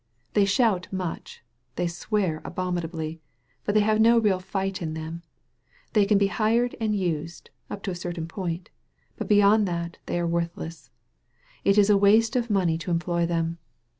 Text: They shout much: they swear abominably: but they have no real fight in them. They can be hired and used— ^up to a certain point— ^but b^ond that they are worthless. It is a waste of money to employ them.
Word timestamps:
They 0.33 0.45
shout 0.45 0.91
much: 0.91 1.43
they 1.75 1.85
swear 1.85 2.41
abominably: 2.43 3.21
but 3.63 3.75
they 3.75 3.81
have 3.81 4.01
no 4.01 4.17
real 4.17 4.39
fight 4.39 4.81
in 4.81 4.95
them. 4.95 5.21
They 5.93 6.05
can 6.07 6.17
be 6.17 6.25
hired 6.25 6.75
and 6.81 6.95
used— 6.95 7.51
^up 7.69 7.83
to 7.83 7.91
a 7.91 7.95
certain 8.01 8.27
point— 8.27 8.71
^but 9.21 9.27
b^ond 9.27 9.67
that 9.67 9.99
they 10.07 10.19
are 10.19 10.25
worthless. 10.25 10.89
It 11.63 11.77
is 11.77 11.91
a 11.91 11.97
waste 11.97 12.35
of 12.35 12.49
money 12.49 12.79
to 12.79 12.89
employ 12.89 13.27
them. 13.27 13.59